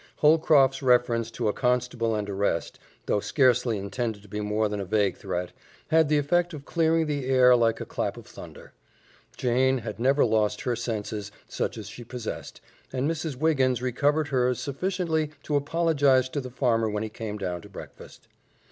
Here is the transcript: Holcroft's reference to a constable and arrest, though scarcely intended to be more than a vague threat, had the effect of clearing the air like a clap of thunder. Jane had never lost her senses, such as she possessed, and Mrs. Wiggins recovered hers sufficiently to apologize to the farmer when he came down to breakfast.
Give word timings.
Holcroft's 0.15 0.81
reference 0.81 1.29
to 1.29 1.47
a 1.47 1.53
constable 1.53 2.15
and 2.15 2.27
arrest, 2.27 2.79
though 3.05 3.19
scarcely 3.19 3.77
intended 3.77 4.23
to 4.23 4.27
be 4.27 4.41
more 4.41 4.67
than 4.67 4.79
a 4.79 4.83
vague 4.85 5.15
threat, 5.15 5.51
had 5.89 6.09
the 6.09 6.17
effect 6.17 6.55
of 6.55 6.65
clearing 6.65 7.05
the 7.05 7.27
air 7.27 7.55
like 7.55 7.79
a 7.79 7.85
clap 7.85 8.17
of 8.17 8.25
thunder. 8.25 8.73
Jane 9.37 9.77
had 9.77 9.99
never 9.99 10.25
lost 10.25 10.61
her 10.61 10.75
senses, 10.75 11.31
such 11.47 11.77
as 11.77 11.87
she 11.87 12.03
possessed, 12.03 12.61
and 12.91 13.07
Mrs. 13.07 13.35
Wiggins 13.35 13.79
recovered 13.79 14.29
hers 14.29 14.59
sufficiently 14.59 15.33
to 15.43 15.55
apologize 15.55 16.29
to 16.29 16.41
the 16.41 16.49
farmer 16.49 16.89
when 16.89 17.03
he 17.03 17.09
came 17.09 17.37
down 17.37 17.61
to 17.61 17.69
breakfast. 17.69 18.27